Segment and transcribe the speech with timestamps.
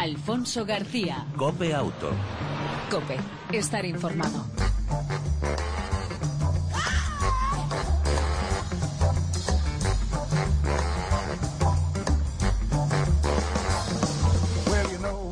[0.00, 1.26] Alfonso García.
[1.36, 2.10] Cope Auto.
[2.90, 3.18] Cope,
[3.52, 4.46] estar informado.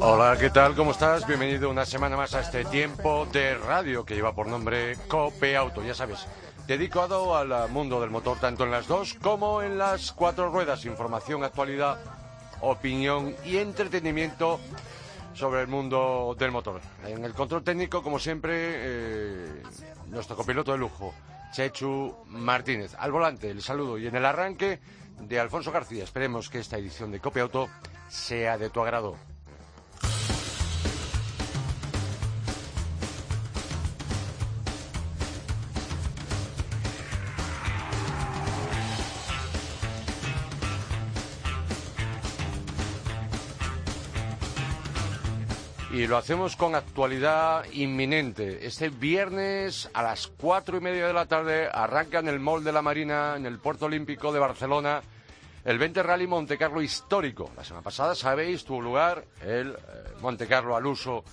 [0.01, 0.75] Hola, ¿qué tal?
[0.75, 1.27] ¿Cómo estás?
[1.27, 5.83] Bienvenido una semana más a este tiempo de radio que lleva por nombre Cope Auto,
[5.83, 6.27] ya sabes,
[6.67, 11.43] dedicado al mundo del motor tanto en las dos como en las cuatro ruedas, información,
[11.43, 11.99] actualidad,
[12.61, 14.61] opinión y entretenimiento
[15.35, 16.81] sobre el mundo del motor.
[17.05, 19.63] En el control técnico, como siempre, eh,
[20.09, 21.15] nuestro copiloto de lujo,
[21.53, 22.95] Chechu Martínez.
[22.99, 24.81] Al volante, el saludo y en el arranque
[25.21, 26.05] de Alfonso García.
[26.05, 27.69] Esperemos que esta edición de Cope Auto
[28.09, 29.17] sea de tu agrado.
[45.99, 48.65] Y lo hacemos con actualidad inminente.
[48.65, 52.71] Este viernes a las cuatro y media de la tarde arranca en el Mall de
[52.71, 55.03] la Marina, en el Puerto Olímpico de Barcelona,
[55.65, 57.51] el 20 Rally Monte Carlo histórico.
[57.57, 59.77] La semana pasada, sabéis, tuvo lugar el eh,
[60.21, 61.25] Monte Carlo al uso,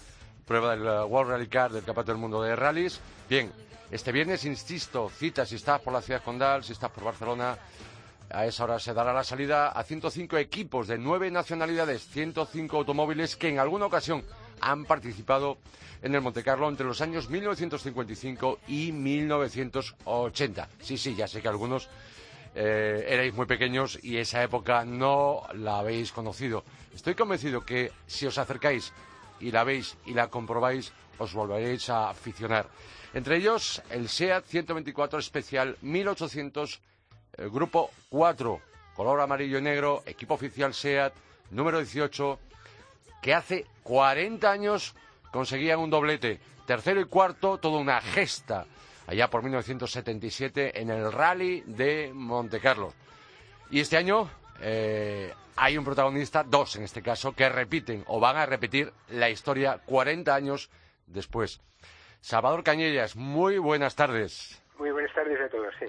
[0.48, 3.00] prueba del eh, World Rally Car del Campeonato del Mundo de Rallys.
[3.30, 3.52] Bien,
[3.92, 7.56] este viernes, insisto, cita si estás por la ciudad condal, si estás por Barcelona,
[8.32, 13.36] a esa hora se dará la salida a 105 equipos de nueve nacionalidades, 105 automóviles
[13.36, 14.24] que en alguna ocasión
[14.62, 15.58] han participado
[16.02, 20.70] en el Montecarlo entre los años 1955 y 1980.
[20.82, 21.90] Sí, sí, ya sé que algunos
[22.54, 26.64] eh, erais muy pequeños y esa época no la habéis conocido.
[26.94, 28.94] Estoy convencido que si os acercáis
[29.40, 32.70] y la veis y la comprobáis, os volveréis a aficionar.
[33.14, 36.82] Entre ellos, el SEAT 124 especial 1800,
[37.38, 38.62] eh, grupo 4,
[38.96, 41.14] color amarillo y negro, equipo oficial SEAT,
[41.52, 42.40] número 18,
[43.26, 44.96] que hace 40 años
[45.32, 46.40] conseguían un doblete.
[46.68, 48.68] Tercero y cuarto, toda una gesta,
[49.08, 52.94] allá por 1977 en el Rally de Montecarlo.
[53.72, 54.30] Y este año
[54.62, 59.32] eh, hay un protagonista, dos en este caso, que repiten o van a repetir la
[59.32, 60.70] historia 40 años
[61.08, 61.62] después.
[62.22, 64.62] Salvador Cañellas, muy buenas tardes.
[64.78, 65.88] Muy buenas tardes a todos, sí.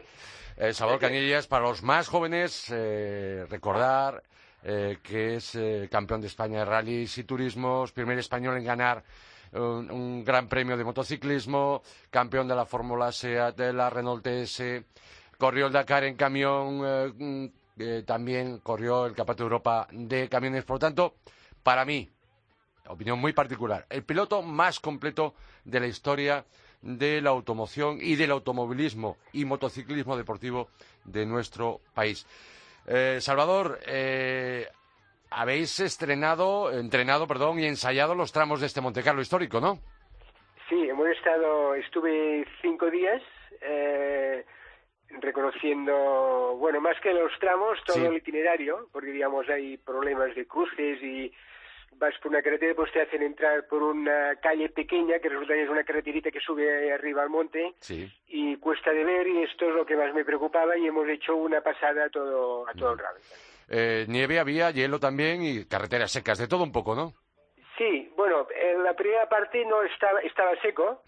[0.56, 4.22] Eh, Salvador Cañellas, para los más jóvenes, eh, recordar
[4.68, 9.04] eh, que es eh, campeón de España de rallies y turismos, primer español en ganar
[9.52, 14.82] un, un, gran premio de motociclismo, campeón de la Fórmula SEAT, de la Renault TS,
[15.38, 20.64] corrió el Dakar en camión, eh, eh, también corrió el Campeonato de Europa de camiones.
[20.64, 21.14] Por lo tanto,
[21.62, 22.08] para mí,
[22.88, 25.34] opinión muy particular, el piloto más completo
[25.64, 26.44] de la historia
[26.82, 30.68] de la automoción y del automovilismo y motociclismo deportivo
[31.04, 32.26] de nuestro país.
[32.86, 34.66] Eh, Salvador, eh,
[35.30, 39.78] habéis estrenado, entrenado, perdón, y ensayado los tramos de este Montecarlo histórico, ¿no?
[40.68, 43.22] Sí, hemos estado, estuve cinco días
[43.60, 44.44] eh,
[45.20, 48.04] reconociendo, bueno, más que los tramos, todo Sí.
[48.04, 51.32] el itinerario, porque digamos hay problemas de cruces y
[51.92, 55.62] vas por una carretera, pues te hacen entrar por una calle pequeña que resulta que
[55.62, 58.06] es una carreterita que sube arriba al monte Sí.
[58.28, 61.34] y cuesta de ver y esto es lo que más me preocupaba y hemos hecho
[61.36, 63.20] una pasada a todo, a todo el rally.
[63.68, 67.14] Eh, nieve había, hielo también y carreteras secas, de todo un poco, ¿no?
[67.78, 71.02] Sí, bueno, en la primera parte no estaba, estaba seco,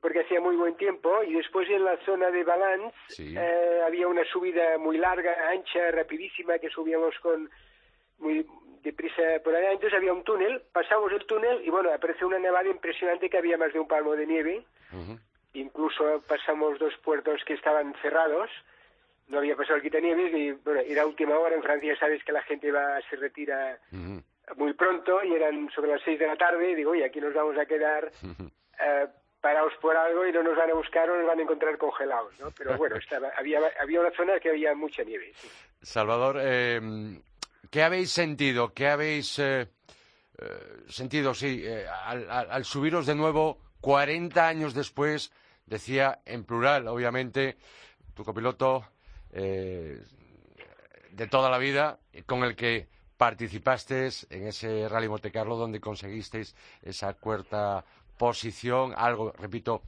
[0.00, 3.34] porque hacía muy buen tiempo, y después en la zona de Balance Sí.
[3.36, 7.50] eh, había una subida muy larga, ancha, rapidísima, que subíamos con
[8.18, 8.46] muy
[8.82, 9.72] deprisa por allá.
[9.72, 13.56] Entonces había un túnel, pasamos el túnel y bueno, apareció una nevada impresionante que había
[13.56, 14.64] más de un palmo de nieve.
[15.52, 18.50] Incluso pasamos dos puertos que estaban cerrados,
[19.28, 21.54] no había pasado el quitanieves y bueno, era última hora.
[21.54, 23.78] En Francia sabes que la gente va, se retira
[24.56, 27.34] muy pronto y eran sobre las seis de la tarde y digo, oye, aquí nos
[27.34, 28.10] vamos a quedar
[28.80, 29.06] eh,
[29.40, 32.38] parados por algo y no nos van a buscar o nos van a encontrar congelados,
[32.40, 32.50] ¿no?
[32.56, 35.32] Pero bueno, estaba, había, había una zona que había mucha nieve.
[35.34, 35.48] sí.
[35.82, 36.80] Salvador, eh,
[37.70, 38.74] ¿qué habéis sentido?
[38.74, 39.68] ¿Qué habéis eh,
[40.38, 45.32] eh, sentido, sí, eh, al, subiros de nuevo 40 años después?
[45.64, 47.56] Decía en plural, obviamente,
[48.14, 48.84] tu copiloto
[49.32, 50.02] de
[51.30, 57.14] toda la vida, con el que participaste en ese Rally Monte Carlo donde conseguisteis esa
[57.14, 57.84] cuarta
[58.18, 59.82] posición, algo, repito,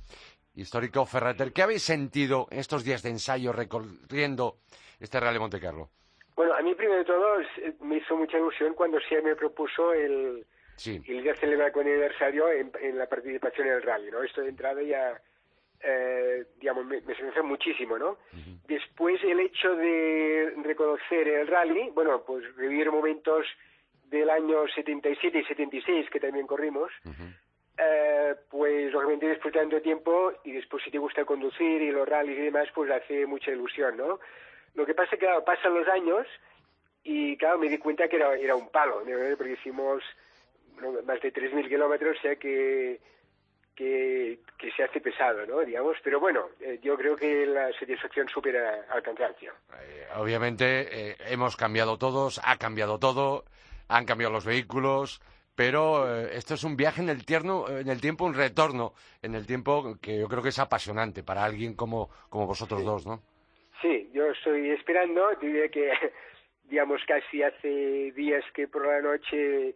[0.54, 1.04] histórico.
[1.04, 4.58] Ferreter, ¿qué habéis sentido en estos días de ensayo recorriendo
[5.00, 5.90] este Rally Monte Carlo?
[6.34, 9.92] Bueno, a mí primero de todo es- me hizo mucha ilusión cuando Sia me propuso
[9.92, 10.44] el,
[10.76, 11.00] Sí.
[11.06, 14.22] el día celebrar con aniversario en, en la participación en el rally, ¿no?
[14.22, 15.20] Esto de entrada ya,
[15.82, 18.16] eh, digamos, me, me muchísimo, ¿no?
[18.66, 23.46] Después el hecho de reconocer el rally, bueno, pues vivir momentos
[24.06, 26.90] del año 77 y 76, que también corrimos,
[27.78, 32.08] eh, pues lógicamente después de tanto tiempo, y después si te gusta conducir y los
[32.08, 34.20] rallies y demás, pues hace mucha ilusión, ¿no?
[34.74, 36.26] Lo que pasa es que claro, pasan los años
[37.04, 39.36] y claro, me di cuenta que era, era un palo, ¿no?
[39.36, 40.02] porque hicimos
[41.04, 43.00] más de 3.000 kilómetros, o sea que,
[43.74, 45.60] que, que, se hace pesado, ¿no?
[45.60, 49.52] Digamos, pero bueno, eh, yo creo que la satisfacción supera al cansancio.
[49.80, 53.44] Eh, obviamente eh, hemos cambiado todos, ha cambiado todo,
[53.88, 55.20] han cambiado los vehículos,
[55.54, 59.34] pero eh, esto es un viaje en el, tierno, en el tiempo, un retorno en
[59.34, 62.86] el tiempo que yo creo que es apasionante para alguien como, como vosotros sí.
[62.86, 63.22] dos, ¿no?
[63.82, 65.90] Sí, yo estoy esperando, diría que,
[66.64, 69.74] digamos, casi hace días que por la noche,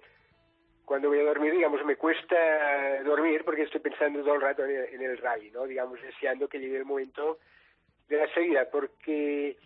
[0.85, 4.71] cuando voy a dormir, digamos, me cuesta dormir porque estoy pensando todo el rato en
[4.71, 5.67] el, en el rally, ¿no?
[5.67, 7.41] Digamos, deseando que llegue el momento
[8.09, 9.57] de la salida, porque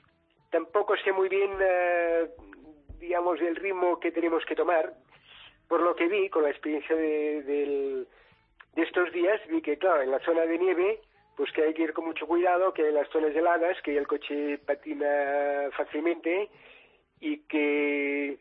[0.50, 4.94] tampoco sé muy bien, uh, digamos, el ritmo que tenemos que tomar
[5.68, 8.06] por lo que vi, con la experiencia de, de,
[8.74, 11.00] de, estos días, vi que, claro, en la zona de nieve,
[11.40, 14.06] pues que hay que ir con mucho cuidado, que en las zonas heladas, que el
[14.06, 16.50] coche patina fácilmente
[17.18, 18.38] y que,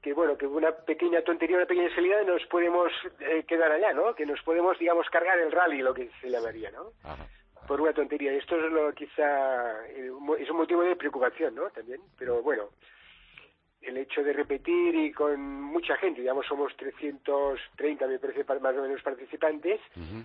[0.00, 2.90] que bueno, que una pequeña tontería, una pequeña salida nos podemos
[3.20, 4.14] eh, quedar allá, ¿no?
[4.14, 6.92] Que nos podemos, digamos, cargar el rally, lo que se llamaría, ¿no?
[7.04, 7.26] Ajá.
[7.68, 8.32] Por una tontería.
[8.32, 11.68] Esto es lo quizá, eh, es un motivo de preocupación, ¿no?
[11.72, 12.70] También, pero bueno
[13.82, 18.82] el hecho de repetir y con mucha gente, digamos somos 330 me parece más o
[18.82, 20.24] menos participantes, uh -huh.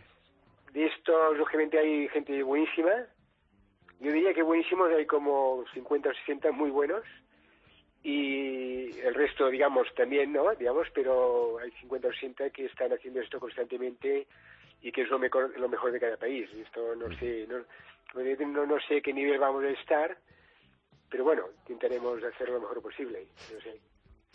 [0.73, 2.91] De estos lógicamente hay gente buenísima,
[3.99, 7.03] yo diría que buenísimos hay como 50 o 60 muy buenos
[8.03, 10.53] y el resto digamos también, ¿no?
[10.55, 14.27] Digamos, pero hay 50 o 60 que están haciendo esto constantemente
[14.81, 18.79] y que es lo mejor, lo mejor de cada país, esto no sé, no, no
[18.87, 20.17] sé qué nivel vamos a estar,
[21.09, 23.27] pero bueno, intentaremos hacer lo mejor posible.
[23.53, 23.79] No sé.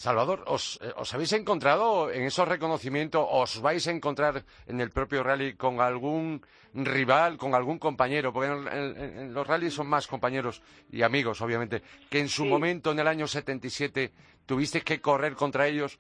[0.03, 4.91] Salvador, ¿os, eh, ¿os, habéis encontrado en esos reconocimientos, os vais a encontrar en el
[4.91, 6.43] propio rally con algún
[6.75, 8.33] rival, con algún compañero?
[8.33, 10.61] Porque en, en, en los rallies son más compañeros
[10.91, 12.49] y amigos, obviamente, que en su sí.
[12.49, 14.11] momento, en el año 77,
[14.45, 15.97] tuviste que correr contra ellos.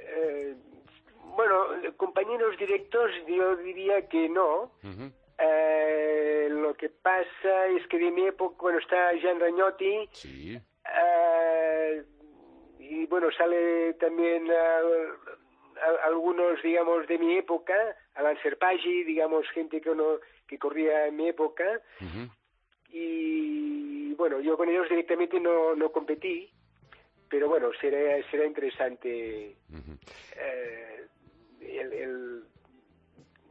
[0.00, 0.56] Eh,
[1.36, 1.54] bueno,
[1.96, 4.72] compañeros directos yo diría que no.
[4.82, 5.12] Uh -huh.
[5.38, 10.58] Eh, lo que pasa es que de mi época, bueno, está Jean Ragnotti, sí.
[13.04, 17.74] Y bueno, sale también uh, algunos, digamos, de mi época,
[18.14, 21.64] Alan Serpaggi, digamos, gente que, uno, que corría en mi época,
[22.00, 22.30] uh -huh.
[22.88, 26.48] y bueno, yo con ellos directamente no, no competí,
[27.28, 29.98] pero bueno, será, será interesante uh -huh.
[30.36, 31.06] eh,
[31.60, 32.44] el, el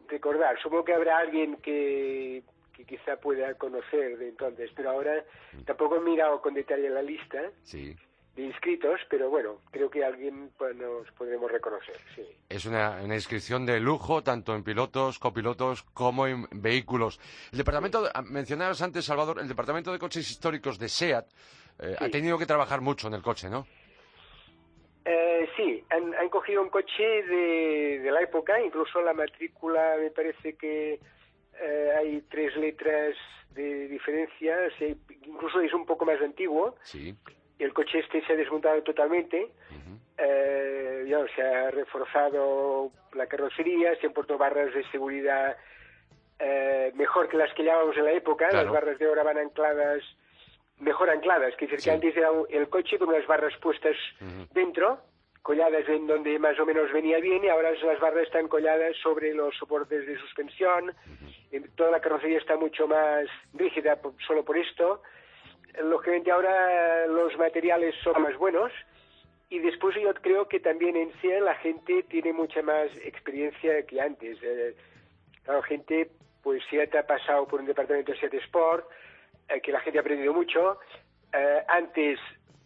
[0.08, 0.60] recordar.
[0.64, 2.42] Supongo que habrá alguien que,
[2.76, 5.24] que quizá pueda conocer de entonces, pero ahora
[5.66, 7.96] tampoco he mirado con detalle la lista sí.
[8.36, 11.96] De inscritos, pero bueno, creo que alguien pues, nos podremos reconocer.
[12.16, 12.24] Sí.
[12.50, 17.20] Es una, una, inscripción de lujo, tanto en pilotos, copilotos, como en vehículos.
[17.52, 18.12] El departamento, sí.
[18.32, 21.28] mencionabas antes, Salvador, el departamento de coches históricos de SEAT
[21.80, 22.04] eh, sí.
[22.04, 23.68] ha tenido que trabajar mucho en el coche, ¿no?
[25.06, 30.10] Eh, sí, han, han, cogido un coche de, de, la época, incluso la matrícula me
[30.12, 31.00] parece que
[31.62, 33.16] eh, hay tres letras
[33.52, 34.58] de diferencia,
[35.26, 36.76] incluso es un poco más antiguo.
[36.84, 37.16] Sí.
[37.60, 39.98] El coche este se ha desmontado totalmente, uh -huh.
[40.18, 45.56] eh, ya, se ha reforzado la carrocería, se han puesto barras de seguridad
[46.40, 48.66] eh, mejor que las que llevábamos en la época, claro.
[48.66, 50.04] las barras de ahora van ancladas
[50.80, 51.90] mejor ancladas, que decir sí.
[51.90, 54.48] que antes era el coche con unas barras puestas uh -huh.
[54.52, 55.00] dentro,
[55.42, 59.34] colladas en donde más o menos venía bien, y ahora las barras están colladas sobre
[59.34, 61.70] los soportes de suspensión, uh -huh.
[61.76, 65.02] toda la carrocería está mucho más rígida solo por esto.
[65.82, 68.72] Lógicamente ahora los materiales son más buenos,
[69.50, 74.02] y después yo creo que también en sí la gente tiene mucha más experiencia que
[74.02, 74.38] antes.
[74.42, 74.76] Eh,
[75.46, 76.10] la gente,
[76.42, 78.86] pues si ha pasado por un departamento de Seat Sport,
[79.50, 80.80] eh, que la gente ha aprendido mucho.
[81.32, 82.20] Eh, antes,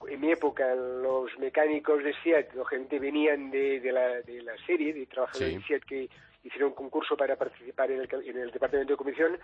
[0.08, 4.94] en mi época, los mecánicos de SEAT, lógicamente venían de, de, la, de la serie,
[4.94, 5.60] de trabajadores sí.
[5.60, 6.10] de SEAT que
[6.48, 9.38] hicieron un concurso para participar en el, en el departamento de comisión,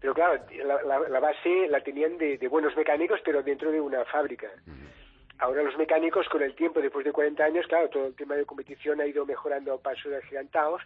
[0.00, 3.80] pero claro, la, la, la base la tenían de, de, buenos mecánicos, pero dentro de
[3.80, 4.48] una fábrica.
[5.38, 8.46] Ahora los mecánicos, con el tiempo, después de 40 años, claro, todo el tema de
[8.46, 10.82] competición ha ido mejorando a pasos agigantados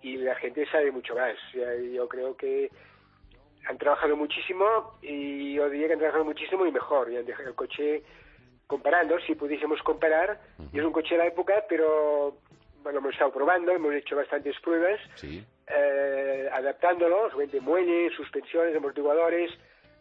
[0.00, 1.36] y la gente sabe mucho más.
[1.52, 2.70] Yo creo que
[3.66, 7.12] han trabajado muchísimo y yo diría que han trabajado muchísimo y mejor.
[7.12, 8.02] Y han dejado el coche
[8.66, 10.40] comparando, si pudiésemos comparar.
[10.72, 12.38] Es un coche de la época, pero
[12.82, 15.44] bueno, hemos estado probando, hemos hecho bastantes pruebas, sí.
[15.68, 19.50] eh, adaptándolo, de muelles, suspensiones, amortiguadores.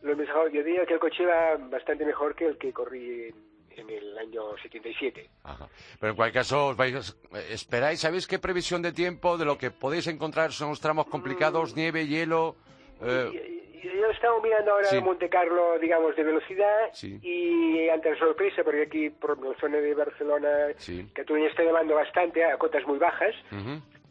[0.02, 3.30] Lo hemos dejado, yo diría que el coche va bastante mejor que el que corrí
[3.30, 5.30] en, en el año 77.
[5.44, 5.68] Ajá.
[6.00, 7.16] Pero en cualquier caso, os vais,
[7.50, 11.76] esperáis, ¿sabéis qué previsión de tiempo de lo que podéis encontrar son los tramos complicados,
[11.76, 12.56] nieve, hielo?
[13.02, 15.00] eh, Yo he estado mirando ahora Sí.
[15.02, 17.20] Monte Carlo, digamos, de velocidad Sí.
[17.22, 21.08] y ante la sorpresa, porque aquí por la zona de Barcelona, Sí.
[21.14, 23.34] Cataluña está nevando bastante a cotas muy bajas.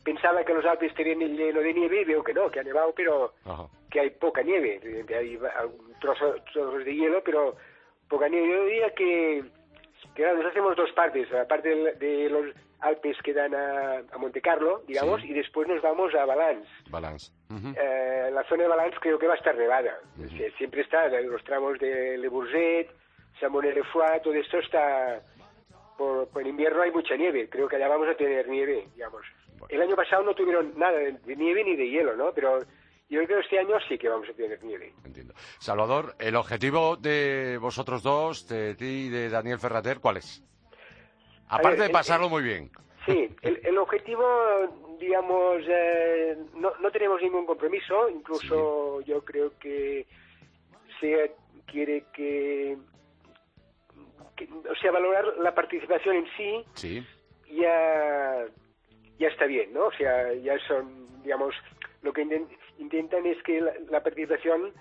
[0.05, 2.93] Pensaba que los Alpes estarían lleno de nieve y veo que no, que ha nevado,
[2.97, 3.35] pero
[3.91, 4.81] que hay poca nieve.
[5.17, 5.39] Hay
[6.01, 7.57] trozo, trozos de hielo, pero
[8.09, 8.49] poca nieve.
[8.49, 9.45] Yo diría que,
[10.15, 11.31] que claro, hacemos dos partes.
[11.31, 12.47] La parte de los
[12.81, 15.31] Alpes que dan a, a Monte Carlo, digamos, Sí.
[15.31, 16.69] y después nos vamos a Valence.
[16.89, 17.31] Balance.
[17.51, 17.75] ujú.
[17.77, 19.99] Eh, la zona de Valence creo que va a estar nevada.
[20.17, 22.89] Sie- Siempre está, los tramos de Le Bourget,
[23.41, 25.21] Chamonix-le-Foix, todo esto está...
[25.99, 29.21] Por, por invierno hay mucha nieve, creo que allá vamos a tener nieve, digamos.
[29.69, 32.33] El año pasado no tuvieron nada de, de nieve ni de hielo, ¿no?
[32.33, 32.59] Pero
[33.11, 34.93] yo creo que este año sí que vamos a tener nieve.
[35.05, 35.35] Entiendo.
[35.59, 40.43] Salvador, el objetivo de vosotros dos, de ti y de Daniel Ferrater, ¿cuál es?
[41.49, 42.71] Aparte ver, de pasarlo el- muy bien.
[43.07, 44.25] Sí, el, el objetivo,
[45.01, 50.07] digamos, eh, no, no tenemos ningún compromiso, incluso yo creo que
[51.01, 51.33] se
[51.67, 52.77] quiere que,
[54.37, 57.07] que- o sea, valorar la participación en sí Sí.
[57.53, 58.47] ya,
[59.19, 59.87] ya está bien, ¿no?
[59.87, 61.55] O sea, ya son, digamos,
[62.03, 62.23] lo que
[62.81, 64.73] intentan es que la, la participación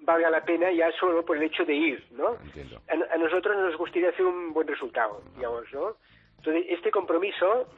[0.00, 2.34] valga la pena ya solo por el hecho de ir, ¿no?
[2.42, 2.80] Entiendo.
[2.88, 5.96] A, a nosotros nos gustaría hacer un buen resultado, digamos, ¿no?
[6.38, 7.68] Entonces, este compromiso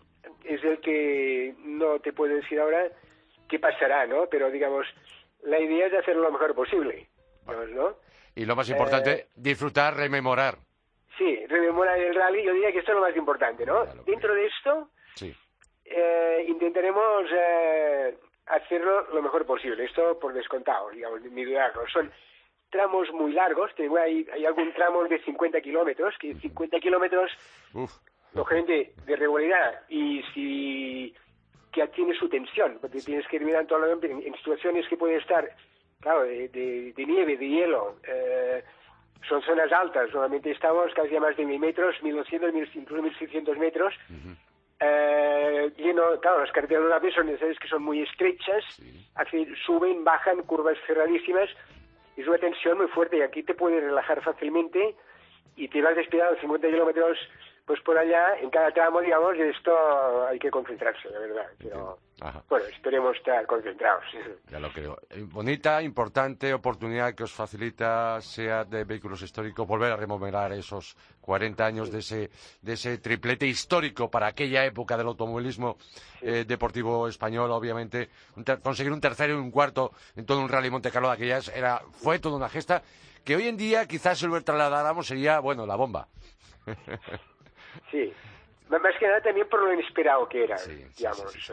[0.44, 2.86] es el que no te puedo decir ahora
[3.48, 4.26] qué pasará, ¿no?
[4.30, 4.86] Pero, digamos,
[5.42, 7.08] la idea es hacerlo lo mejor posible,
[7.46, 7.96] digamos, ¿no?
[8.34, 10.56] Y lo más importante, Eh, disfrutar, rememorar.
[11.18, 13.84] Sí, rememorar el rally, yo diría que esto es lo más importante, ¿no?
[14.06, 15.32] Dentro de esto, Sí.
[15.84, 19.84] eh, intentaremos eh, hacerlo lo mejor posible.
[19.84, 21.86] Esto por descontado, digamos, ni dudarlo.
[21.88, 22.10] Son
[22.70, 27.30] tramos muy largos, que hay, hay algún tramo de 50 kilómetros, que 50 kilómetros,
[28.34, 31.14] lógicamente, de regularidad, y si
[31.72, 34.96] que tiene su tensión, porque tienes que ir mirando todo lo- en, en situaciones que
[34.96, 35.48] puede estar,
[36.00, 38.64] claro, de, de- de nieve, de hielo, eh,
[39.28, 43.56] son zonas altas, normalmente estamos casi a más de mil metros, 1200, 1000, incluso 1600
[43.58, 43.94] metros,
[44.80, 49.06] eh, lleno, claro, las carreteras de vez son, sabes que son muy estrechas, Sí.
[49.14, 51.48] así suben, bajan, curvas cerradísimas,
[52.16, 54.94] es una tensión muy fuerte y aquí te puedes relajar fácilmente
[55.56, 57.18] y te vas despegando 50 kilómetros
[57.66, 61.46] pues por allá, en cada tramo, digamos, y esto hay que concentrarse, la verdad.
[61.58, 62.42] Pero, Ajá.
[62.48, 64.04] bueno, esperemos estar concentrados.
[64.50, 64.98] Ya lo creo.
[65.10, 70.96] Eh, Bonita, importante oportunidad que os facilita SEAT de vehículos históricos volver a rememorar esos
[71.22, 72.30] 40 años de ese,
[72.60, 75.76] de ese triplete histórico para aquella época del automovilismo
[76.20, 78.10] eh, deportivo español, obviamente.
[78.36, 81.48] Un conseguir un tercero y un cuarto en todo un rally Monte Carlo de aquellas
[81.48, 82.82] era, fue toda una gesta
[83.24, 86.08] que hoy en día quizás si lo trasladáramos sería, bueno, la bomba.
[87.90, 88.12] Sí.
[88.68, 91.32] Más que nada también por lo inesperado que era, Sí, digamos.
[91.32, 91.52] sí, sí,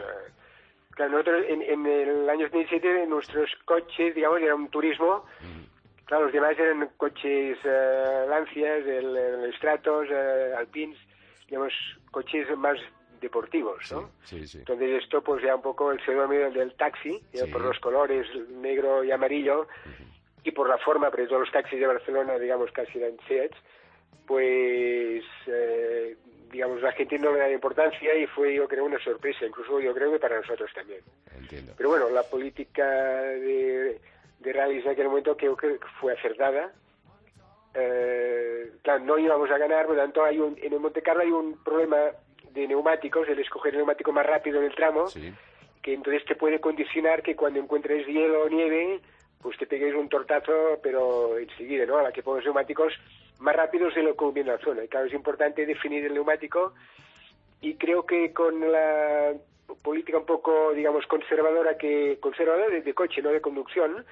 [0.92, 5.24] claro, nosotros en, en el año 2007 nuestros coches, digamos, era un turismo.
[6.06, 10.98] Claro, los demás eran coches eh, Lancias, el, el Stratos, eh, Alpines,
[11.46, 11.72] digamos,
[12.10, 12.78] coches más
[13.20, 14.10] deportivos, ¿no?
[14.24, 14.58] sí, sí.
[14.58, 18.26] Entonces esto pues ya un poco el fenómeno del, del taxi, ya por los colores
[18.48, 19.68] negro y amarillo
[20.42, 23.56] y por la forma, porque todos los taxis de Barcelona, digamos, casi eran Seats,
[24.26, 26.16] pues eh,
[26.50, 29.94] digamos la gente no le da importancia y fue yo creo una sorpresa, incluso yo
[29.94, 31.00] creo que para nosotros también.
[31.38, 31.72] Entiendo.
[31.76, 32.84] Pero bueno, la política
[33.22, 33.98] de,
[34.40, 36.72] de rallies en aquel momento creo que fue acertada.
[37.74, 41.22] Eh, claro, no íbamos a ganar, por lo tanto hay un, en el Monte Carlo
[41.22, 41.96] hay un problema
[42.50, 45.32] de neumáticos, el escoger el neumático más rápido en el tramo, Sí.
[45.82, 49.00] que entonces te puede condicionar que cuando encuentres hielo o nieve,
[49.42, 51.98] pues te pegues un tortazo, pero enseguida, ¿no?
[51.98, 52.92] A la que pongas neumáticos
[53.40, 54.84] más rápidos de lo que viene la zona.
[54.84, 56.74] Y claro, es importante definir el neumático
[57.60, 59.34] y creo que con la
[59.82, 64.04] política un poco, digamos, conservadora que conservadora de, de coche, no de conducción,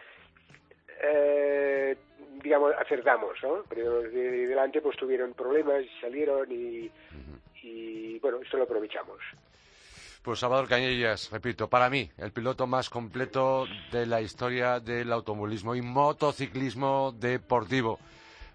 [1.03, 1.97] eh,
[2.43, 3.65] digamos, acertamos, ¿no?
[3.69, 6.91] Pero de, de delante pues tuvieron problemas y salieron y,
[7.63, 9.19] y bueno, esto lo aprovechamos.
[10.23, 15.75] Pues Salvador Cañellas, repito, para mí, el piloto más completo de la historia del automovilismo
[15.75, 17.99] y motociclismo deportivo.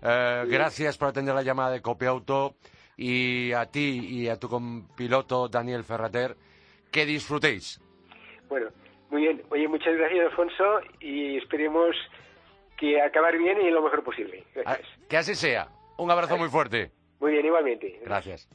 [0.01, 2.55] Eh, Gracias por atender la llamada de Copiauto
[2.97, 6.37] y a ti y a tu piloto Daniel Ferrater,
[6.91, 7.81] que disfrutéis.
[8.47, 8.67] Bueno,
[9.09, 9.41] muy bien.
[9.49, 10.63] Oye, muchas gracias, Alfonso,
[10.99, 11.95] y esperemos
[12.77, 14.43] que acabar bien y lo mejor posible.
[14.57, 14.87] Ah, Gracias.
[15.09, 15.69] Que así sea.
[15.97, 16.91] Un abrazo muy fuerte.
[17.19, 17.99] Muy bien, igualmente.
[18.03, 18.47] Gracias.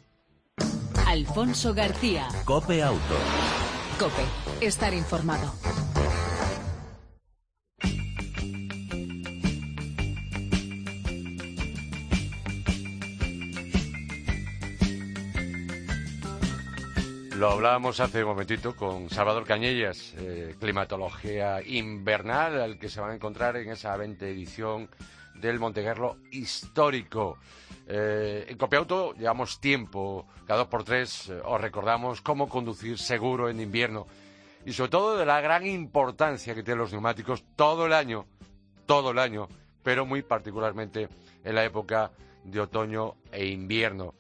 [1.11, 2.29] Alfonso García.
[2.45, 3.17] Cope Auto.
[3.99, 4.23] Cope,
[4.65, 5.53] estar informado.
[17.35, 23.11] Lo hablábamos hace un momentito con Salvador Cañellas, eh, climatología invernal, al que se van
[23.11, 24.89] a encontrar en esa 20 edición
[25.41, 27.39] del Monteguerlo histórico.
[27.87, 33.49] Eh, en Copiauto llevamos tiempo, cada dos por tres eh, os recordamos cómo conducir seguro
[33.49, 34.07] en invierno
[34.65, 38.27] y sobre todo de la gran importancia que tienen los neumáticos todo el año,
[38.87, 39.49] todo el año,
[39.83, 41.09] pero muy particularmente
[41.43, 42.13] en la época
[42.45, 44.15] de otoño e invierno.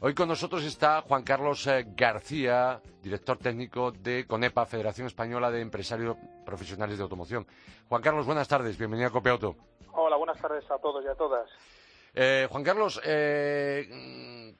[0.00, 5.60] Hoy con nosotros está Juan Carlos eh, García, director técnico de CONEPA, Federación Española de
[5.60, 7.46] Empresarios Profesionales de Automoción.
[7.88, 9.54] Juan Carlos, buenas tardes, bienvenido a Copiauto.
[9.92, 11.48] Hola, buenas tardes a todos y a todas.
[12.14, 14.54] Eh, Juan Carlos, eh,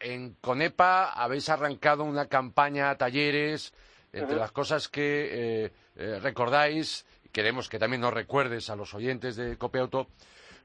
[0.00, 3.72] en Conepa habéis arrancado una campaña a talleres,
[4.12, 10.08] entre las cosas que recordáis, queremos que también nos recuerdes a los oyentes de Copiauto,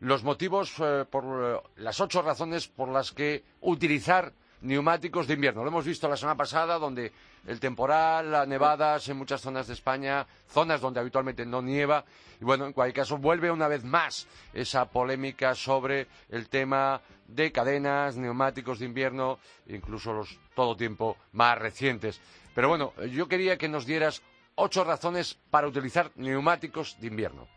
[0.01, 5.63] los motivos eh, por eh, las ocho razones por las que utilizar neumáticos de invierno.
[5.63, 7.11] Lo hemos visto la semana pasada, donde
[7.47, 12.05] el temporal, las nevadas en muchas zonas de España, zonas donde habitualmente no nieva.
[12.39, 17.51] Y bueno, en cualquier caso, vuelve una vez más esa polémica sobre el tema de
[17.51, 22.19] cadenas, neumáticos de invierno, incluso los todo tiempo más recientes.
[22.53, 24.21] Pero bueno, yo quería que nos dieras
[24.55, 27.47] ocho razones para utilizar neumáticos de invierno.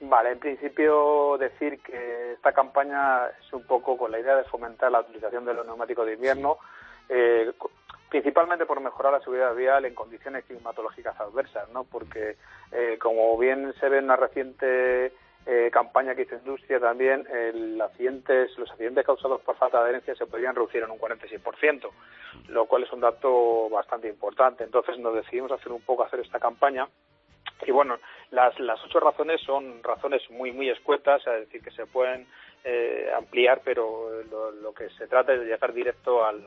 [0.00, 4.92] Vale, en principio decir que esta campaña es un poco con la idea de fomentar
[4.92, 6.58] la utilización de los neumáticos de invierno,
[7.08, 7.52] eh,
[8.08, 11.82] principalmente por mejorar la seguridad vial en condiciones climatológicas adversas, ¿no?
[11.82, 12.36] Porque,
[12.70, 15.12] eh, como bien se ve en una reciente
[15.46, 20.54] eh, campaña que hizo Industria también, los accidentes causados por falta de adherencia se podrían
[20.54, 21.90] reducir en un 46%,
[22.48, 24.62] lo cual es un dato bastante importante.
[24.62, 26.86] Entonces nos decidimos hacer un poco hacer esta campaña
[27.66, 27.98] y bueno,
[28.30, 32.26] las, las ocho razones son razones muy, muy escuetas, es decir, que se pueden
[32.64, 34.22] eh, ampliar, pero
[34.62, 36.44] lo, que se trata es de llegar directo al,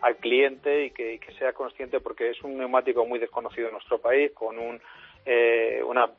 [0.00, 3.98] al, cliente y que, que, sea consciente, porque es un neumático muy desconocido en nuestro
[3.98, 4.80] país, con un
[5.24, 6.10] eh, una,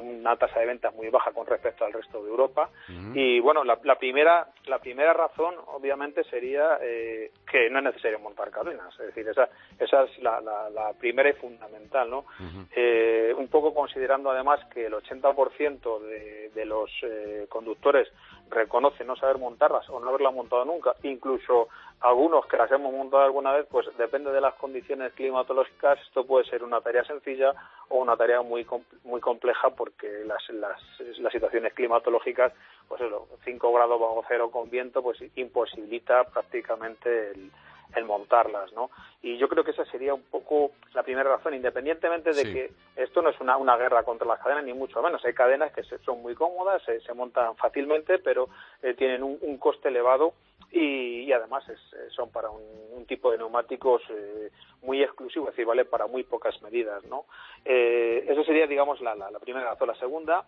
[0.00, 2.70] una, tasa de ventas muy baja con respecto al resto de Europa.
[3.14, 8.50] Y bueno, la, primera, la primera razón, obviamente, sería eh, que no es necesario montar
[8.50, 8.92] cadenas.
[9.00, 9.48] Es decir, esa,
[9.78, 12.26] esa es la, la, primera y fundamental, ¿no?
[12.74, 18.08] eh, un poco considerando además que el 80% de, de los eh, conductores
[18.50, 21.68] reconoce no saber montarlas o no haberlas montado nunca, incluso
[22.00, 26.44] algunos que las hemos montado alguna vez, pues depende de las condiciones climatológicas, esto puede
[26.44, 27.52] ser una tarea sencilla
[27.88, 28.66] o una tarea muy
[29.04, 30.80] muy compleja porque las, las,
[31.18, 32.52] las situaciones climatológicas,
[32.88, 37.50] pues eso, 5 grados bajo cero con viento, pues imposibilita prácticamente el,
[37.96, 38.90] el montarlas, ¿no?
[39.22, 43.22] Y yo creo que esa sería un poco la primera razón, independientemente de que esto
[43.22, 45.24] no es una, una guerra contra las cadenas, ni mucho menos.
[45.24, 48.48] Hay cadenas que son muy cómodas, se, se montan fácilmente, pero
[48.82, 50.34] eh, tienen un, coste elevado
[50.70, 54.50] y, además es, eh, son para un, tipo de neumáticos eh,
[54.82, 57.24] muy exclusivo, es decir, vale para muy pocas medidas, ¿no?
[57.64, 59.88] Eh, eso sería, digamos, la, la, la primera razón.
[59.88, 60.44] La segunda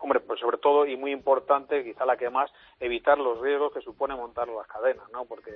[0.00, 3.80] Hombre, pues sobre todo y muy importante, quizá la que más, evitar los riesgos que
[3.80, 5.24] supone montar las cadenas, ¿no?
[5.24, 5.50] Porque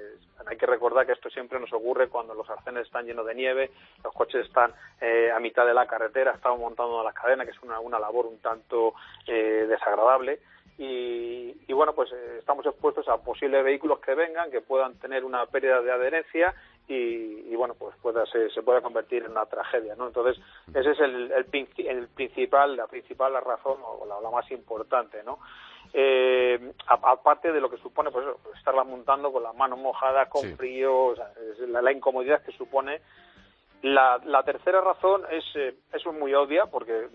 [0.44, 3.70] hay que recordar que esto siempre nos ocurre cuando los arcenes están llenos de nieve,
[4.02, 7.62] los coches están eh, a mitad de la carretera, estamos montando las cadenas, que es
[7.62, 8.94] una, una labor un tanto
[9.28, 10.40] eh, desagradable.
[10.78, 15.24] Y, y, bueno, pues eh, estamos expuestos a posibles vehículos que vengan, que puedan tener
[15.24, 16.54] una pérdida de adherencia
[16.88, 20.42] y, bueno pues pueda se, se pueda convertir en una tragedia no entonces
[20.74, 25.38] ese es el, el, principal la principal razón o la, más importante no
[25.94, 31.14] eh, aparte de lo que supone pues estarla montando con las manos mojadas con frío
[31.68, 33.00] la, incomodidad que supone.
[33.82, 37.08] La, la tercera razón es eh, es muy obvia porque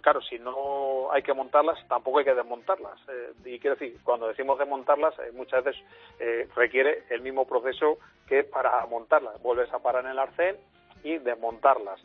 [0.00, 2.98] claro, si no hay que montarlas, tampoco hay que desmontarlas.
[3.08, 5.82] Eh, y quiero decir, cuando decimos desmontarlas, eh, muchas veces
[6.18, 9.40] eh, requiere el mismo proceso que para montarlas.
[9.42, 10.56] Vuelves a parar en el arcén
[11.02, 12.00] y desmontarlas.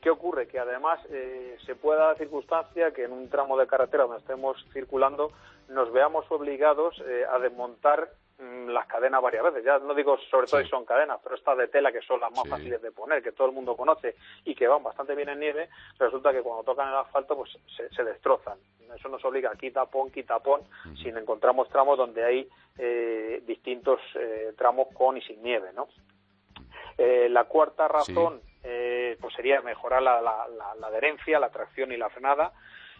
[0.00, 0.48] ¿Qué ocurre?
[0.48, 0.98] Que además
[1.66, 5.30] se puede dar la circunstancia que en un tramo de carretera donde estemos circulando
[5.68, 6.98] nos veamos obligados
[7.30, 9.64] a desmontar las cadenas varias veces.
[9.64, 12.32] Ya no digo sobre todo si son cadenas, pero estas de tela que son las
[12.32, 15.40] más fáciles de poner, que todo el mundo conoce y que van bastante bien en
[15.40, 15.68] nieve,
[15.98, 17.56] resulta que cuando tocan el asfalto pues
[17.94, 18.58] se, destrozan.
[18.94, 20.62] Eso nos obliga a quita, pon, quita, pon,
[21.00, 25.88] si encontramos tramos donde hay eh, distintos eh, tramos con y sin nieve, ¿no?
[26.98, 28.40] Eh, la cuarta razón
[29.20, 32.52] pues sería mejorar la, la, la, adherencia, la tracción y la frenada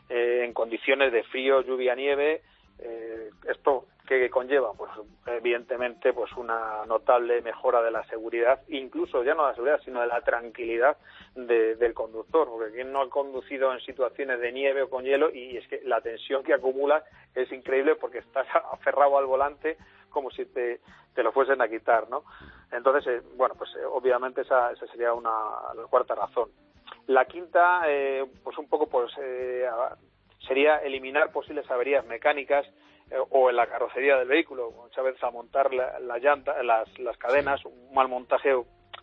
[0.08, 2.42] en condiciones de frío, lluvia, nieve,
[2.78, 4.90] eh, esto que conlleva pues
[5.26, 10.00] evidentemente pues una notable mejora de la seguridad incluso ya no de la seguridad sino
[10.02, 10.98] de la tranquilidad
[11.34, 15.56] del conductor porque quien no ha conducido en situaciones de nieve o con hielo y
[15.56, 17.02] es que la tensión que acumula
[17.34, 19.78] es increíble porque estás aferrado al volante
[20.10, 20.80] como si te,
[21.14, 22.24] te lo fuesen a quitar, ¿no?
[22.72, 25.32] Entonces, eh, bueno, pues eh, obviamente esa, esa sería una
[25.90, 26.50] cuarta razón.
[27.06, 29.12] La quinta, eh, pues un poco, pues
[30.46, 32.66] sería eliminar posibles averías mecánicas
[33.30, 37.64] o en la carrocería del vehículo, muchas veces a montar la, llanta, las, las cadenas,
[37.64, 38.54] un mal montaje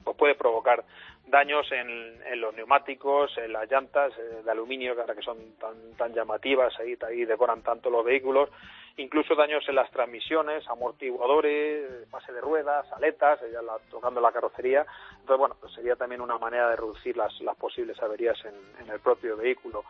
[0.03, 0.83] pues puede provocar
[1.27, 5.93] daños en, en, los neumáticos, en las llantas de aluminio, que ahora que son tan,
[5.95, 8.49] tan llamativas ahí, ahí decoran tanto los vehículos,
[8.97, 14.85] incluso daños en las transmisiones, amortiguadores, base de ruedas, aletas, ya la, tocando la carrocería.
[15.19, 18.91] Entonces, bueno, pues sería también una manera de reducir las, las posibles averías en, en
[18.91, 19.83] el propio vehículo.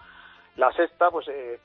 [0.58, 1.60] La sexta, pues eh,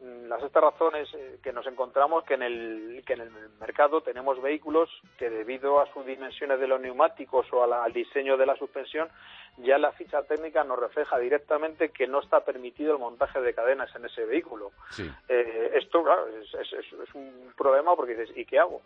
[0.00, 3.30] la sexta razón es eh, que nos encontramos que en, el, que en el
[3.60, 8.46] mercado tenemos vehículos que debido a sus dimensiones de los neumáticos o al diseño de
[8.46, 9.08] la suspensión,
[9.58, 13.94] ya la ficha técnica nos refleja directamente que no está permitido el montaje de cadenas
[13.94, 14.72] en ese vehículo.
[15.28, 18.80] Eh, esto, claro, es, es, un problema porque dices, ¿y qué hago?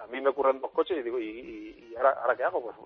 [0.00, 2.62] A mí me ocurren dos coches y digo, ¿y, y ahora, ahora qué hago?
[2.62, 2.76] Pues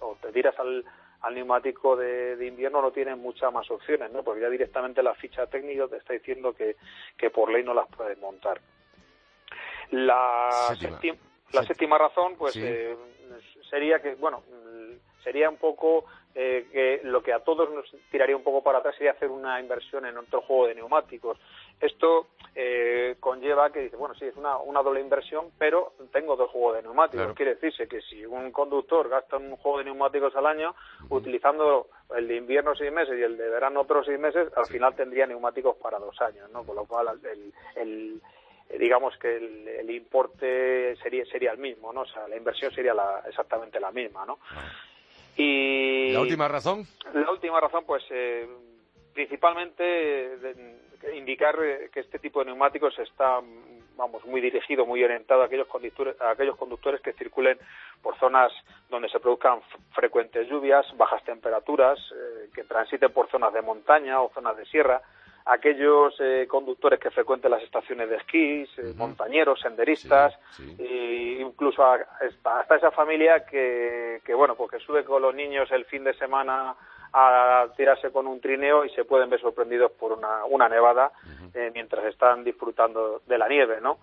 [0.00, 0.84] o te tiras al
[1.24, 4.22] al neumático de, invierno no tienen muchas más opciones, ¿no?
[4.22, 6.76] Porque ya directamente la ficha técnica te está diciendo que,
[7.16, 8.60] que por ley no las puedes montar.
[9.90, 11.18] La séptima,
[11.52, 12.94] la séptima razón, pues, eh,
[13.70, 14.42] sería que, bueno,
[15.22, 18.94] sería un poco eh, que lo que a todos nos tiraría un poco para atrás
[18.96, 21.38] sería hacer una inversión en otro juego de neumáticos.
[21.80, 22.83] Esto eh,
[23.54, 26.82] conlleva que dice, bueno, sí, es una, una doble inversión, pero tengo dos juegos de
[26.82, 27.34] neumáticos.
[27.34, 30.74] Quiere decirse que si un conductor gasta un juego de neumáticos al año,
[31.10, 34.94] utilizando el de invierno seis meses y el de verano otros seis meses, al final
[34.94, 36.64] tendría neumáticos para dos años, ¿no?
[36.64, 38.20] Con lo cual el, el
[38.78, 42.02] digamos que el, importe sería sería el mismo, ¿no?
[42.02, 44.38] O sea, la inversión sería la, exactamente la misma, ¿no?
[45.36, 46.84] Y la última razón.
[47.12, 48.48] La última razón, pues eh,
[49.14, 50.38] principalmente
[51.14, 51.56] indicar
[51.92, 53.40] que este tipo de neumáticos está
[53.96, 57.58] vamos muy dirigido, muy orientado a aquellos conductores, a aquellos conductores que circulen
[58.02, 58.52] por zonas
[58.90, 59.60] donde se produzcan
[59.92, 65.00] frecuentes lluvias, bajas temperaturas, eh, que transiten por zonas de montaña o zonas de sierra,
[65.46, 70.34] aquellos eh, conductores que frecuenten las estaciones de esquí, eh, montañeros, senderistas,
[70.78, 75.84] e incluso hasta, esa familia que, que, bueno, pues que sube con los niños el
[75.84, 76.74] fin de semana
[77.14, 81.12] a tirarse con un trineo y se pueden ver sorprendidos por una, una nevada
[81.54, 83.98] eh, mientras están disfrutando de la nieve, ¿no?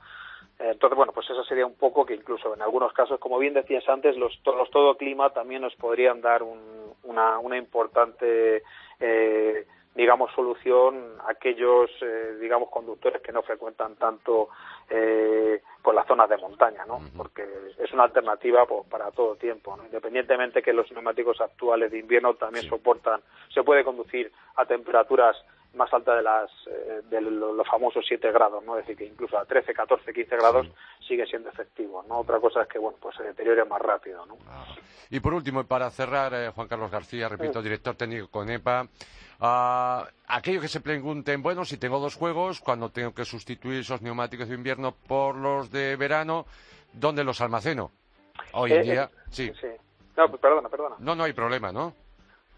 [0.58, 3.88] Entonces, bueno, pues eso sería un poco que incluso en algunos casos, como bien decías
[3.90, 8.62] antes, los, los todo clima también nos podrían dar un, una, una importante
[9.00, 14.50] eh, digamos, solución a aquellos, eh, digamos, conductores que no frecuentan tanto
[14.90, 17.00] eh, por las zonas de montaña, ¿no?
[17.18, 17.44] Porque
[17.80, 19.86] es una alternativa pues, para todo tiempo, ¿no?
[19.86, 23.22] Independientemente que los neumáticos actuales de invierno también soportan,
[23.54, 25.36] se puede conducir a temperaturas
[25.74, 28.78] más altas de las eh, de los, famosos 7 grados, ¿no?
[28.78, 30.68] Es decir, que incluso a 13, 14, 15 grados
[31.12, 32.20] sigue siendo efectivo, ¿no?
[32.20, 34.38] Otra cosa es que, bueno, pues se deteriore más rápido, ¿no?
[34.48, 34.64] Ah.
[35.10, 38.88] Y por último, para cerrar, eh, Juan Carlos García, repito, director técnico con EPA,
[39.44, 44.00] Uh, aquellos que se pregunten, bueno, si tengo dos juegos, cuando tengo que sustituir esos
[44.04, 46.46] neumáticos de invierno por los de verano,
[46.94, 47.90] ¿dónde los almaceno?
[48.54, 49.52] Hoy en eh, día, eh, sí.
[50.16, 50.96] No, pues perdona, perdona.
[51.00, 51.92] No, no hay problema, ¿no?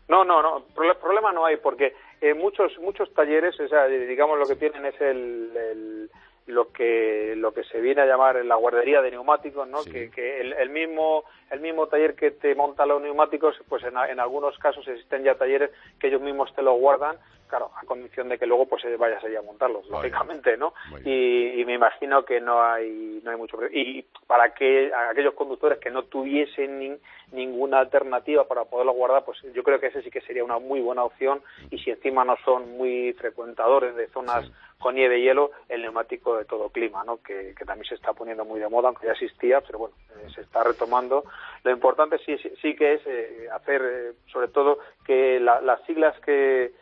[0.10, 4.46] No, no, no, problema no hay porque eh, muchos muchos talleres, o sea, digamos lo
[4.46, 6.10] que tienen es el
[6.48, 9.84] lo que lo que se viene a llamar la guardería de neumáticos, ¿no?
[9.84, 14.20] Que, que el, mismo el mismo taller que te monta los neumáticos, pues en, en,
[14.20, 17.18] algunos casos existen ya talleres que ellos mismos te los guardan
[17.54, 20.74] claro, a condición de que luego pues eh, vayas allí a montarlos, lógicamente, ¿no?
[21.06, 25.92] Y, me imagino que no hay no hay mucho y para que aquellos conductores que
[25.92, 27.00] no tuviesen
[27.32, 30.82] ninguna alternativa para poderlo guardar, pues yo creo que ese sí que sería una muy
[30.82, 34.52] buena opción y si encima no son muy frecuentadores de zonas
[34.84, 37.24] con nieve y hielo, el neumático de todo clima, ¿no?
[37.24, 40.42] Que, también se está poniendo muy de moda, aunque ya existía, pero bueno, eh, se
[40.42, 41.24] está retomando.
[41.64, 46.74] Lo importante sí, sí, que es eh, hacer, sobre todo, que las siglas que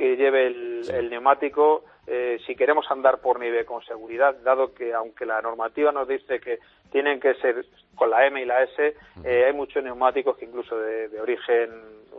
[0.00, 5.24] que lleve el, neumático eh, si queremos andar por nieve con seguridad, dado que aunque
[5.24, 6.58] la normativa nos dice que
[6.90, 10.76] tienen que ser con la M y la S, eh, hay muchos neumáticos que incluso
[10.76, 11.70] de origen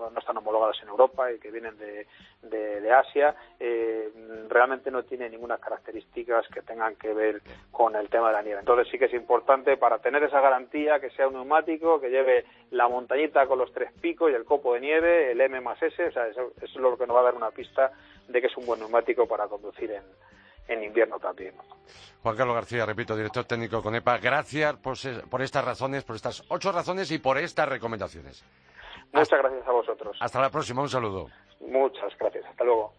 [0.10, 2.08] no están homologadas en Europa y que vienen de,
[2.42, 4.10] de, Asia, eh,
[4.50, 8.60] realmente no tienen ninguna características que tengan que ver con el tema de la nieve.
[8.60, 12.46] Entonces sí que es importante para tener esa garantía que sea un neumático, que lleve
[12.72, 16.04] la montañita con los tres picos y el copo de nieve, el M más S,
[16.04, 17.92] o sea, eso, es lo que nos va a dar una pista
[18.32, 20.04] de que es un buen neumático para conducir en,
[20.68, 21.54] en invierno también.
[22.22, 24.96] Juan Carlos García, repito, director técnico con EPA, gracias por,
[25.30, 28.44] por estas razones, por estas ocho razones y por estas recomendaciones.
[29.12, 30.18] Muchas gracias a vosotros.
[30.22, 31.28] Hasta la próxima, un saludo.
[31.60, 32.94] Muchas gracias, hasta luego.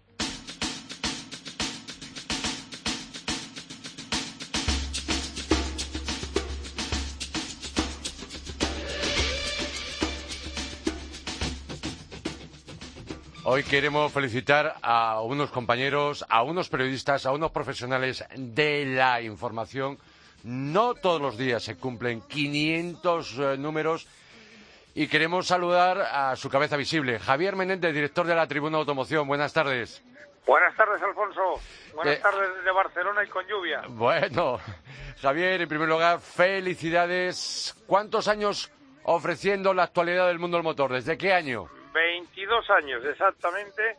[13.44, 19.98] Hoy queremos felicitar a unos compañeros, a unos periodistas, a unos profesionales de la información.
[20.44, 24.06] No todos los días se cumplen 500 eh, números
[24.94, 29.26] y queremos saludar a su cabeza visible, Javier Menéndez, director de la Tribuna de Automoción.
[29.26, 30.02] Buenas tardes.
[30.46, 31.60] Buenas tardes, Alfonso.
[31.94, 33.82] Buenas Eh, tardes desde Barcelona y con lluvia.
[33.88, 34.58] Bueno,
[35.20, 37.74] Javier, en primer lugar, felicidades.
[37.86, 38.70] ¿Cuántos años
[39.04, 40.92] ofreciendo la actualidad del mundo del motor?
[40.92, 41.68] ¿Desde qué año?
[41.92, 43.96] 22 años exactamente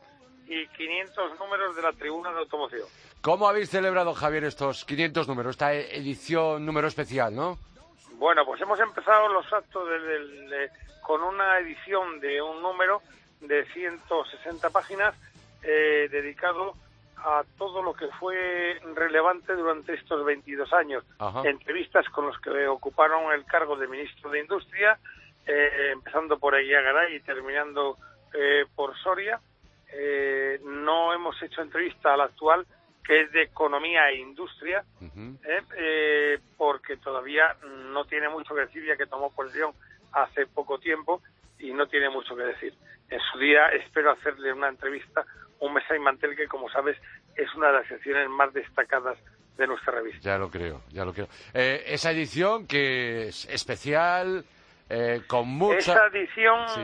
[0.47, 2.87] y 500 números de la tribuna de automoción.
[3.21, 7.57] ¿Cómo habéis celebrado, Javier, estos 500 números, esta edición número especial, no?
[8.15, 10.69] Bueno, pues hemos empezado los actos de-
[11.01, 13.01] con una edición de un número
[13.41, 15.13] de 160 páginas
[15.61, 16.73] eh, dedicado
[17.17, 21.03] a todo lo que fue relevante durante estos 22 años.
[21.19, 21.41] Ajá.
[21.47, 24.97] Entrevistas con los que ocuparon el cargo de ministro de Industria,
[25.45, 27.97] eh, empezando por Eguiagaray y terminando
[28.33, 29.39] eh, por Soria.
[29.91, 32.65] Eh, no hemos hecho entrevista a la actual,
[33.05, 35.37] que es de Economía e Industria, Ujú.
[35.43, 35.61] ¿eh?
[35.77, 37.55] Eh, porque todavía
[37.91, 39.73] no tiene mucho que decir, ya que tomó posesión
[40.13, 41.21] hace poco tiempo
[41.59, 42.73] y no tiene mucho que decir.
[43.09, 45.25] En su día espero hacerle una entrevista,
[45.59, 46.97] un mesa y mantel que, como sabes,
[47.35, 49.17] es una de las secciones más destacadas
[49.57, 50.21] de nuestra revista.
[50.21, 51.27] Ya lo creo, ya lo creo.
[51.53, 54.45] Esa edición que es especial,
[54.93, 55.77] eh, con mucha...
[55.77, 56.81] Esa edición, Sí.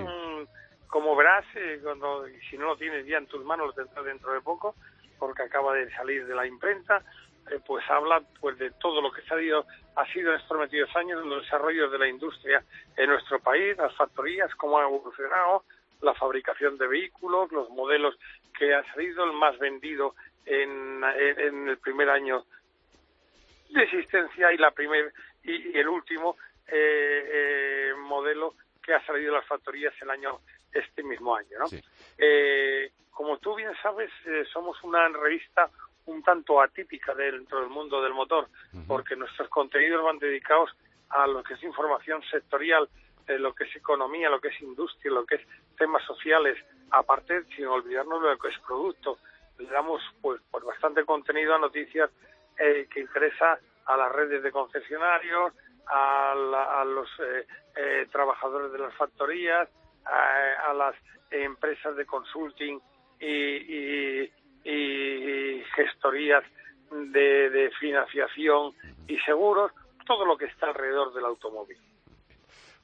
[0.88, 4.34] como verás, eh, cuando, si no lo tienes ya en tus manos, lo tendrás dentro
[4.34, 4.76] de poco,
[5.20, 7.04] porque acaba de salir de la imprenta,
[7.52, 10.58] eh, pues habla pues de todo lo que se ha, ido- ha sido en estos
[10.58, 12.64] 22 años, los desarrollos de la industria
[12.98, 15.64] en nuestro país, las factorías, cómo ha evolucionado,
[16.02, 18.16] la fabricación de vehículos, los modelos
[18.58, 22.44] que han salido, el más vendido en, en- en el primer año
[23.70, 26.36] de existencia y la primer y, y el último
[26.72, 30.40] eh, eh, modelo que ha salido de las factorías el año
[30.72, 31.68] este mismo año ¿no?
[31.68, 31.82] Sí.
[32.18, 35.70] Eh, como tú bien sabes eh, somos una revista
[36.06, 38.48] un tanto atípica dentro del mundo del motor
[38.88, 40.72] porque nuestros contenidos van dedicados
[41.10, 42.90] a lo que es información sectorial
[43.28, 45.42] eh, lo que es economía lo que es industria lo que es
[45.78, 46.58] temas sociales
[46.92, 49.20] aparte sin olvidarnos de lo que es producto
[49.60, 52.10] le damos pues, pues bastante contenido a noticias
[52.58, 55.54] eh, que interesa a las redes de concesionarios,
[55.88, 59.68] a, la- a los eh, eh, trabajadores de las factorías,
[60.06, 60.96] a, a las
[61.32, 62.80] empresas de consulting
[63.20, 64.32] y, y-
[64.64, 66.44] y gestorías
[66.92, 68.74] de, de financiación
[69.08, 69.72] y seguros,
[70.06, 71.78] todo lo que está alrededor del automóvil.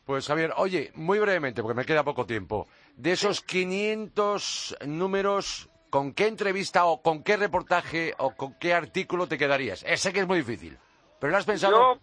[0.06, 6.14] Pues Javier, oye, muy brevemente, porque me queda poco tiempo, de esos 500 números, ¿con
[6.14, 9.80] qué entrevista o con qué reportaje o con qué artículo te quedarías?
[9.80, 10.78] Sé que es muy difícil,
[11.20, 11.96] pero ¿lo has pensado?
[11.96, 12.00] Yo,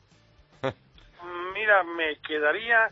[1.63, 2.91] mira, me quedaría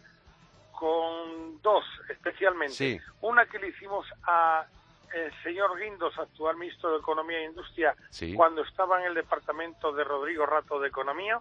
[0.72, 2.74] con dos especialmente.
[2.74, 3.00] Sí.
[3.20, 4.64] Una que le hicimos a
[5.12, 8.32] el señor Guindos, actual ministro de Economía e Industria, Sí.
[8.34, 11.40] cuando estaba en el departamento de Rodrigo Rato de Economía,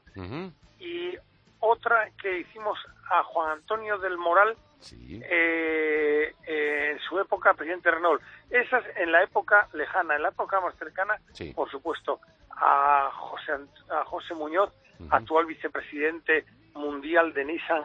[0.79, 1.15] y
[1.59, 2.79] otra que hicimos
[3.11, 5.21] a Juan Antonio del Moral, Sí.
[5.23, 8.23] eh, eh, en su época presidente de Renault.
[8.49, 11.53] Esas en la época lejana, en la época más cercana, Sí.
[11.53, 13.51] por supuesto, a José,
[13.91, 14.73] a José Muñoz,
[15.11, 17.83] actual vicepresidente mundial de Nissan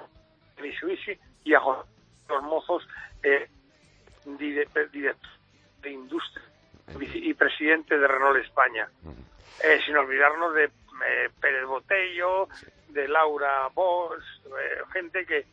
[0.60, 1.88] Mitsubishi, y a José
[2.28, 2.86] los Mozos,
[3.22, 3.48] eh,
[4.24, 5.30] dire- director
[5.80, 6.44] de industria
[7.14, 8.88] y presidente de Renault España.
[9.62, 12.48] Eh, sin olvidarnos de eh, Pérez Botello,
[12.88, 15.44] de Laura Bosch, eh, gente que,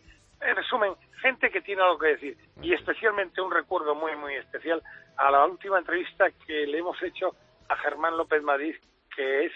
[0.42, 2.38] en resumen, gente que tiene algo que decir.
[2.62, 4.82] Y especialmente un recuerdo muy, muy especial
[5.18, 7.36] a la última entrevista que le hemos hecho
[7.70, 8.76] a Germán López Madrid,
[9.16, 9.52] que es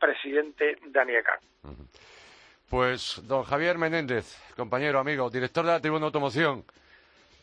[0.00, 1.38] presidente de ANIACAN.
[2.74, 6.64] Pues, don Javier Menéndez, compañero, amigo, director de la Tribuna de Automoción,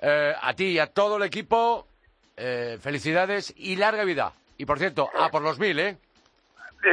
[0.02, 1.88] eh, a ti y a todo el equipo,
[2.36, 4.34] eh, felicidades y larga vida.
[4.58, 5.98] Y por cierto, a por los mil, ¿eh?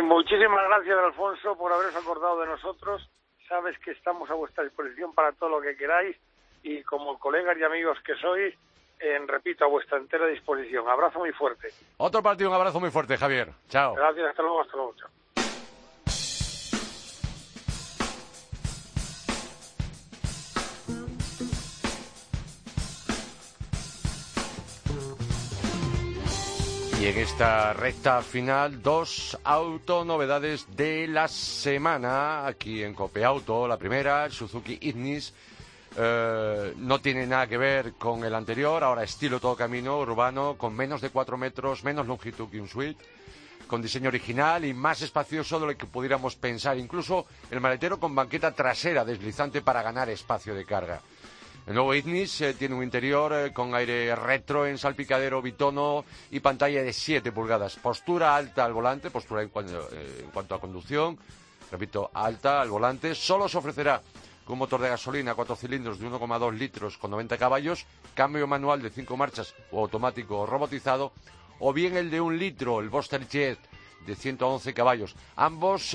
[0.04, 3.10] Muchísimas gracias, Alfonso, por haberos acordado de nosotros.
[3.48, 6.16] Sabes que estamos a vuestra disposición para todo lo que queráis
[6.62, 8.54] y como colegas y amigos que sois,
[9.26, 10.88] repito, a vuestra entera disposición.
[10.88, 11.70] Abrazo muy fuerte.
[11.96, 13.48] Otro partido, un abrazo muy fuerte, Javier.
[13.68, 13.96] Chao.
[13.96, 14.94] Gracias, hasta luego, hasta luego.
[14.94, 15.08] chao.
[27.00, 33.68] Y en esta recta final, dos autonovedades de la semana aquí en Copeauto.
[33.68, 35.32] La primera, el Suzuki Ignis.
[35.96, 40.74] eh, no tiene nada que ver con el anterior, ahora estilo todo camino urbano, con
[40.74, 43.02] menos de 4 metros, menos longitud que un suite,
[43.68, 46.78] con diseño original y más espacioso de lo que pudiéramos pensar.
[46.78, 51.00] Incluso el maletero con banqueta trasera deslizante para ganar espacio de carga.
[51.68, 56.40] El nuevo Ignis eh, tiene un interior eh, con aire retro en salpicadero bitono y
[56.40, 57.76] pantalla de 7 pulgadas.
[57.76, 59.48] Postura alta al volante, postura eh,
[60.24, 61.18] en cuanto a conducción,
[61.70, 63.14] repito, alta al volante.
[63.14, 64.00] Solo se ofrecerá
[64.46, 68.88] un motor de gasolina 4 cilindros de 1,2 litros con 90 caballos, cambio manual de
[68.88, 71.12] 5 marchas o automático robotizado,
[71.58, 73.58] o bien el de un litro, el Boster Jet
[74.06, 75.14] de 111 caballos.
[75.36, 75.94] Ambos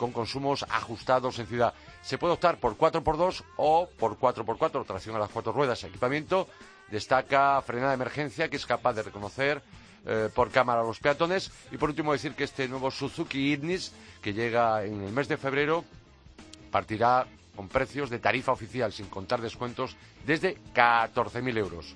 [0.00, 1.74] con consumos ajustados en ciudad.
[2.00, 5.84] Se puede optar por 4x2 o por 4x4, tracción a las cuatro ruedas.
[5.84, 6.48] Equipamiento
[6.90, 9.60] destaca frenada de emergencia que es capaz de reconocer
[10.06, 11.52] eh, por cámara a los peatones.
[11.70, 15.36] Y por último decir que este nuevo Suzuki Ignis, que llega en el mes de
[15.36, 15.84] febrero,
[16.70, 21.94] partirá con precios de tarifa oficial, sin contar descuentos, desde 14.000 euros.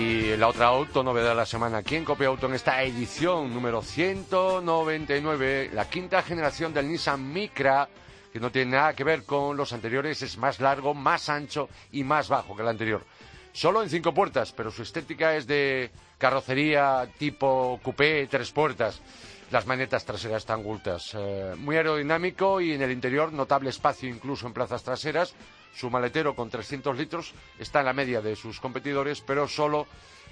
[0.00, 3.52] Y la otra auto, novedad de la semana aquí en Copia Auto en esta edición
[3.52, 7.86] número 199, la quinta generación del Nissan Micra,
[8.32, 12.02] que no tiene nada que ver con los anteriores, es más largo, más ancho y
[12.02, 13.04] más bajo que el anterior.
[13.52, 19.02] Solo en cinco puertas, pero su estética es de carrocería tipo coupé, tres puertas.
[19.50, 21.14] Las manetas traseras están gultas.
[21.14, 25.34] Eh, muy aerodinámico y en el interior notable espacio incluso en plazas traseras
[25.74, 29.86] su maletero con 300 litros está en la media de sus competidores, pero solo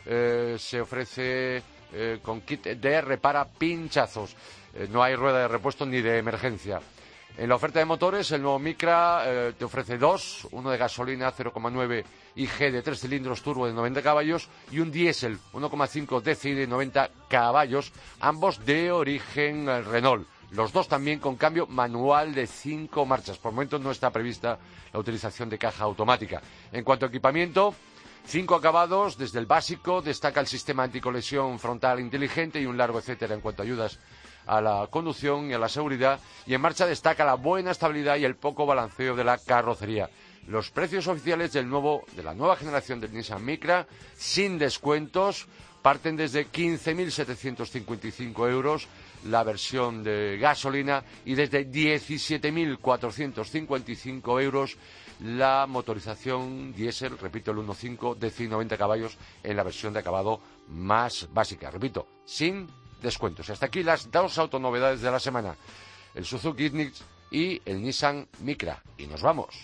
[0.06, 4.34] eh, se ofrece eh, con kit DR para pinchazos.
[4.74, 6.80] Eh, no hay rueda de repuesto ni de emergencia.
[7.36, 12.04] En la oferta de motores, el nuevo Micra te ofrece dos, uno de gasolina 0,9
[12.34, 17.10] IG de 3 cilindros turbo de 90 caballos y un diésel 1,5 DCI de 90
[17.28, 20.26] caballos, ambos de origen Renault.
[20.50, 23.36] Los dos también con cambio manual de cinco marchas.
[23.38, 24.58] Por el momento no está prevista
[24.92, 26.40] la utilización de caja automática.
[26.72, 27.74] En cuanto a equipamiento,
[28.26, 29.18] cinco acabados.
[29.18, 33.60] Desde el básico destaca el sistema anticolesión frontal inteligente y un largo etcétera en cuanto
[33.62, 33.98] a ayudas
[34.46, 36.18] a la conducción y a la seguridad.
[36.46, 40.08] Y en marcha destaca la buena estabilidad y el poco balanceo de la carrocería.
[40.46, 45.46] Los precios oficiales del nuevo, de la nueva generación del Nissan Micra, sin descuentos,
[45.82, 48.88] parten desde 15.755 euros
[49.24, 54.76] la versión de gasolina y desde 17.455 euros
[55.20, 61.28] la motorización diésel, repito, el 1.5 de 190 caballos en la versión de acabado más
[61.32, 61.70] básica.
[61.70, 62.68] Repito, sin
[63.02, 63.50] descuentos.
[63.50, 65.56] Hasta aquí las dos autonovedades de la semana.
[66.14, 68.82] El Suzuki Ignis y el Nissan Micra.
[68.96, 69.56] Y nos vamos.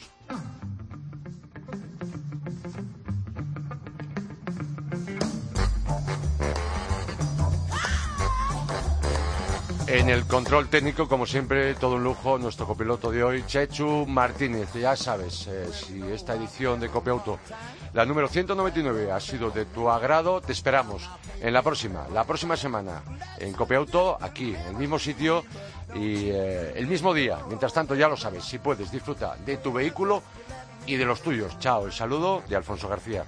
[9.94, 14.74] En el control técnico, como siempre, todo un lujo, nuestro copiloto de hoy, Chechu Martínez.
[14.74, 17.38] Ya sabes, eh, si esta edición de Copiauto,
[17.92, 21.08] la número 199, ha sido de tu agrado, te esperamos
[21.40, 23.04] en la próxima, la próxima semana,
[23.38, 25.44] en Copiauto, aquí, en el mismo sitio
[25.94, 27.38] y eh, el mismo día.
[27.46, 30.24] Mientras tanto, ya lo sabes, si puedes, disfruta de tu vehículo
[30.86, 31.56] y de los tuyos.
[31.60, 33.24] Chao, el saludo de Alfonso García.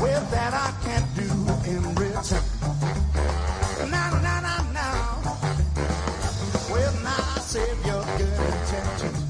[0.00, 1.28] Well, that I can't do
[1.70, 2.42] in return.
[3.90, 5.24] Now, now, now, now.
[8.18, 9.24] Good intentions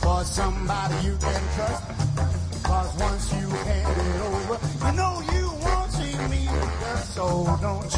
[0.00, 1.42] for somebody you can
[2.98, 6.48] once you hand it over, you know you won't see me.
[7.14, 7.90] So don't